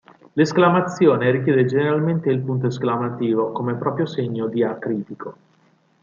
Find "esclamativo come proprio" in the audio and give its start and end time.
2.65-4.07